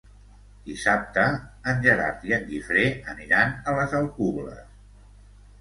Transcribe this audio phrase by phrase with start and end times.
[0.69, 1.25] Dissabte
[1.73, 4.67] en Gerard i en Guifré aniran a les Alcubles.